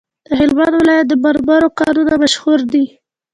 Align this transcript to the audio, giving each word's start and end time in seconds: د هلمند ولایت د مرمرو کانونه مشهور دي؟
د 0.27 0.29
هلمند 0.39 0.73
ولایت 0.79 1.05
د 1.09 1.13
مرمرو 1.23 1.69
کانونه 1.79 2.13
مشهور 2.23 2.59
دي؟ 2.71 2.85